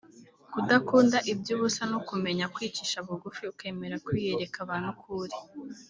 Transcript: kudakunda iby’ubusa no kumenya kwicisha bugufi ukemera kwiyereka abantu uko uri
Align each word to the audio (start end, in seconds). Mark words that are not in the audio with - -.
kudakunda 0.53 1.17
iby’ubusa 1.31 1.83
no 1.91 1.99
kumenya 2.07 2.45
kwicisha 2.55 2.97
bugufi 3.07 3.43
ukemera 3.53 3.95
kwiyereka 4.05 4.57
abantu 4.65 4.89
uko 4.95 5.07
uri 5.23 5.37